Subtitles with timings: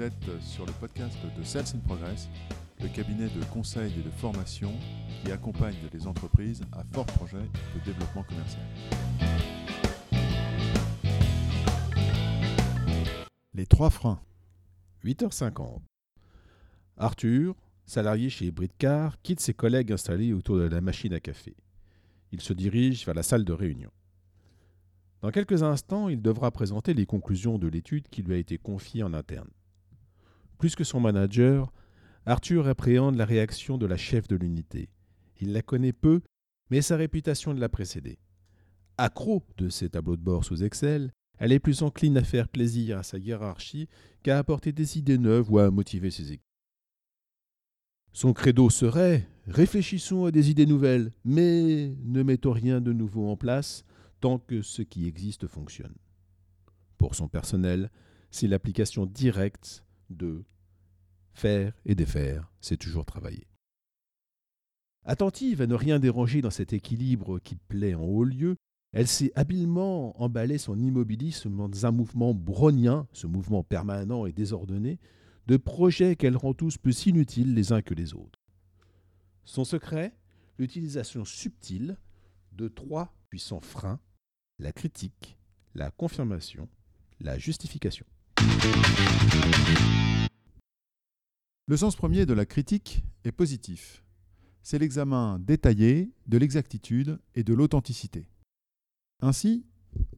[0.00, 2.30] Êtes sur le podcast de Sales in Progress,
[2.80, 4.72] le cabinet de conseil et de formation
[5.22, 8.64] qui accompagne les entreprises à fort projet de développement commercial.
[13.52, 14.18] Les trois freins.
[15.04, 15.82] 8h50.
[16.96, 17.54] Arthur,
[17.84, 21.54] salarié chez Britcar, quitte ses collègues installés autour de la machine à café.
[22.32, 23.90] Il se dirige vers la salle de réunion.
[25.20, 29.02] Dans quelques instants, il devra présenter les conclusions de l'étude qui lui a été confiée
[29.02, 29.50] en interne.
[30.60, 31.72] Plus que son manager,
[32.26, 34.90] Arthur appréhende la réaction de la chef de l'unité.
[35.40, 36.20] Il la connaît peu,
[36.68, 38.18] mais sa réputation l'a précédée.
[38.98, 42.98] Accro de ses tableaux de bord sous Excel, elle est plus encline à faire plaisir
[42.98, 43.88] à sa hiérarchie
[44.22, 46.44] qu'à apporter des idées neuves ou à motiver ses équipes.
[48.12, 53.36] Son credo serait Réfléchissons à des idées nouvelles, mais ne mettons rien de nouveau en
[53.38, 53.82] place
[54.20, 55.96] tant que ce qui existe fonctionne.
[56.98, 57.90] Pour son personnel,
[58.30, 60.44] c'est l'application directe de
[61.32, 63.46] faire et défaire, c'est toujours travailler.
[65.04, 68.56] Attentive à ne rien déranger dans cet équilibre qui plaît en haut lieu,
[68.92, 74.98] elle s'est habilement emballé son immobilisme dans un mouvement brownien, ce mouvement permanent et désordonné,
[75.46, 78.38] de projets qu'elle rend tous plus inutiles les uns que les autres.
[79.44, 80.14] Son secret?
[80.58, 81.96] L'utilisation subtile
[82.52, 83.98] de trois puissants freins
[84.60, 85.38] la critique,
[85.74, 86.68] la confirmation,
[87.20, 88.04] la justification.
[91.70, 94.02] Le sens premier de la critique est positif.
[94.60, 98.28] C'est l'examen détaillé de l'exactitude et de l'authenticité.
[99.22, 99.64] Ainsi,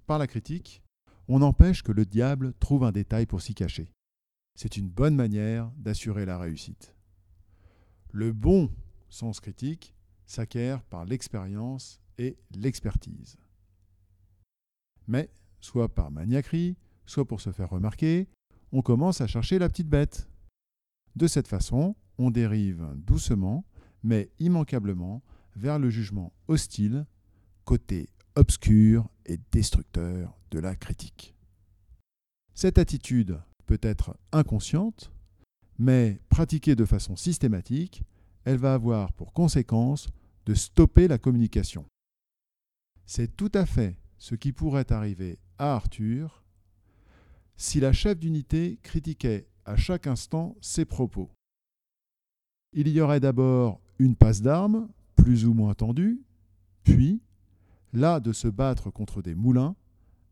[0.06, 0.82] par la critique,
[1.28, 3.90] on empêche que le diable trouve un détail pour s'y cacher.
[4.54, 6.94] C'est une bonne manière d'assurer la réussite.
[8.12, 8.70] Le bon
[9.10, 9.94] sens critique
[10.24, 13.36] s'acquiert par l'expérience et l'expertise.
[15.06, 15.28] Mais,
[15.60, 18.26] soit par maniaquerie, soit pour se faire remarquer,
[18.72, 20.31] on commence à chercher la petite bête.
[21.16, 23.64] De cette façon, on dérive doucement,
[24.02, 25.22] mais immanquablement,
[25.56, 27.06] vers le jugement hostile,
[27.64, 31.34] côté obscur et destructeur de la critique.
[32.54, 35.12] Cette attitude peut être inconsciente,
[35.78, 38.02] mais pratiquée de façon systématique,
[38.44, 40.08] elle va avoir pour conséquence
[40.46, 41.86] de stopper la communication.
[43.04, 46.42] C'est tout à fait ce qui pourrait arriver à Arthur
[47.56, 51.30] si la chef d'unité critiquait à chaque instant ses propos.
[52.72, 56.22] Il y aurait d'abord une passe d'armes, plus ou moins tendue,
[56.84, 57.20] puis,
[57.92, 59.76] là de se battre contre des moulins,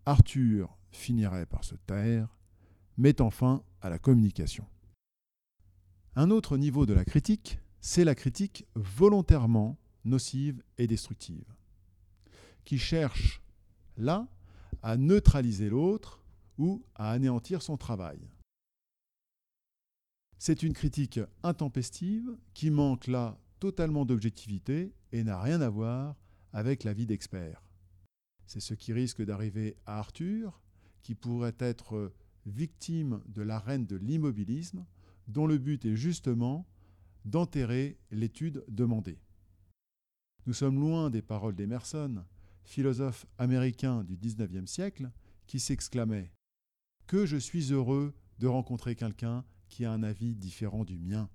[0.07, 2.37] Arthur finirait par se taire,
[2.97, 4.67] mettant fin à la communication.
[6.17, 11.55] Un autre niveau de la critique, c'est la critique volontairement nocive et destructive,
[12.65, 13.43] qui cherche
[13.97, 14.27] là
[14.83, 16.23] à neutraliser l'autre
[16.59, 18.19] ou à anéantir son travail.
[20.43, 26.17] C'est une critique intempestive qui manque là totalement d'objectivité et n'a rien à voir
[26.55, 27.62] avec la vie d'expert.
[28.47, 30.62] C'est ce qui risque d'arriver à Arthur,
[31.03, 32.15] qui pourrait être
[32.47, 34.87] victime de l'arène de l'immobilisme,
[35.29, 36.67] dont le but est justement
[37.27, 39.19] d'enterrer l'étude demandée.
[40.47, 42.25] Nous sommes loin des paroles d'Emerson,
[42.65, 45.11] philosophe américain du XIXe siècle,
[45.47, 46.33] qui s'exclamait
[47.06, 51.31] Que je suis heureux de rencontrer quelqu'un qui a un avis différent du mien.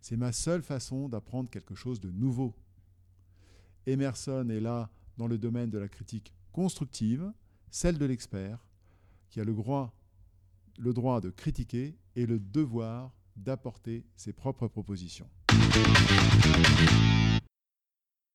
[0.00, 2.54] C'est ma seule façon d'apprendre quelque chose de nouveau.
[3.86, 7.32] Emerson est là dans le domaine de la critique constructive,
[7.70, 8.64] celle de l'expert,
[9.30, 9.92] qui a le droit,
[10.78, 15.28] le droit de critiquer et le devoir d'apporter ses propres propositions.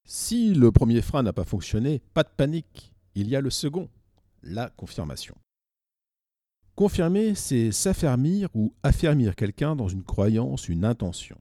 [0.08, 3.90] Si le premier frein n'a pas fonctionné, pas de panique, il y a le second,
[4.44, 5.36] la confirmation.
[6.76, 11.40] Confirmer, c'est s'affermir ou affermir quelqu'un dans une croyance, une intention.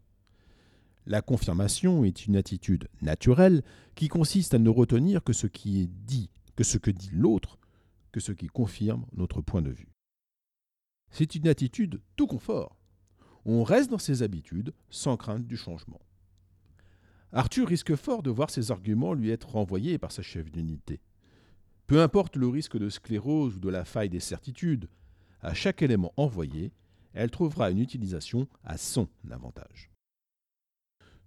[1.06, 3.64] La confirmation est une attitude naturelle
[3.96, 7.58] qui consiste à ne retenir que ce qui est dit, que ce que dit l'autre,
[8.12, 9.90] que ce qui confirme notre point de vue.
[11.10, 12.78] C'est une attitude tout confort.
[13.44, 16.00] On reste dans ses habitudes sans crainte du changement.
[17.32, 21.00] Arthur risque fort de voir ses arguments lui être renvoyés par sa chef d'unité.
[21.88, 24.88] Peu importe le risque de sclérose ou de la faille des certitudes,
[25.44, 26.72] à chaque élément envoyé,
[27.12, 29.90] elle trouvera une utilisation à son avantage.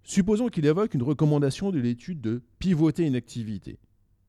[0.02, 3.78] Supposons qu'il évoque une recommandation de l'étude de pivoter une activité.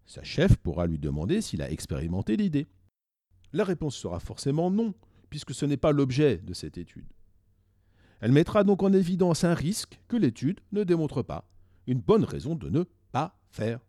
[0.05, 2.67] Sa chef pourra lui demander s'il a expérimenté l'idée.
[3.51, 4.93] La réponse sera forcément non,
[5.29, 7.07] puisque ce n'est pas l'objet de cette étude.
[8.21, 11.49] Elle mettra donc en évidence un risque que l'étude ne démontre pas
[11.87, 13.79] une bonne raison de ne pas faire.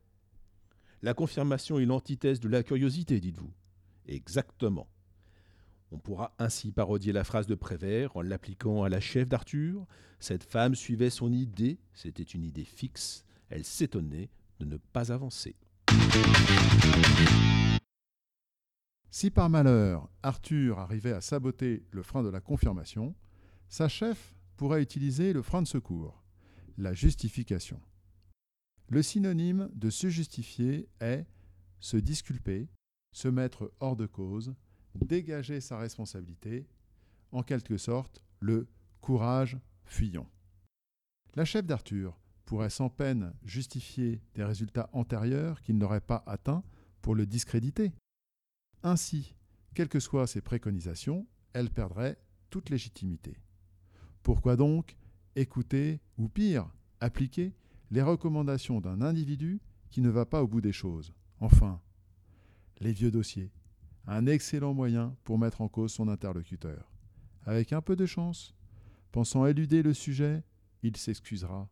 [1.02, 3.52] La confirmation est l'antithèse de la curiosité, dites-vous.
[4.06, 4.88] Exactement.
[5.92, 9.86] On pourra ainsi parodier la phrase de Prévert en l'appliquant à la chef d'Arthur.
[10.20, 15.56] Cette femme suivait son idée, c'était une idée fixe, elle s'étonnait de ne pas avancer.
[19.10, 23.16] Si par malheur Arthur arrivait à saboter le frein de la confirmation,
[23.68, 26.22] sa chef pourrait utiliser le frein de secours,
[26.78, 27.80] la justification.
[28.88, 31.26] Le synonyme de se justifier est
[31.80, 32.68] se disculper,
[33.12, 34.54] se mettre hors de cause,
[34.94, 36.66] dégager sa responsabilité,
[37.32, 38.68] en quelque sorte le
[39.00, 40.28] courage fuyant.
[41.34, 46.64] La chef d'Arthur pourrait sans peine justifier des résultats antérieurs qu'il n'aurait pas atteints
[47.02, 47.92] pour le discréditer.
[48.82, 49.36] Ainsi,
[49.74, 52.18] quelles que soient ses préconisations, elle perdrait
[52.50, 53.36] toute légitimité.
[54.22, 54.96] Pourquoi donc
[55.36, 57.54] écouter, ou pire, appliquer,
[57.90, 59.60] les recommandations d'un individu
[59.90, 61.14] qui ne va pas au bout des choses?
[61.38, 61.80] Enfin,
[62.80, 63.52] les vieux dossiers,
[64.06, 66.90] un excellent moyen pour mettre en cause son interlocuteur.
[67.44, 68.54] Avec un peu de chance,
[69.12, 70.42] pensant éluder le sujet,
[70.82, 71.68] il s'excusera.